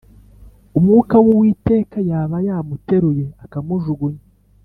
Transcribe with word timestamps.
umwuka 0.77 1.15
w 1.25 1.27
Uwiteka 1.33 1.97
yaba 2.09 2.37
yamuteruye 2.47 3.25
akamujugunya 3.43 4.23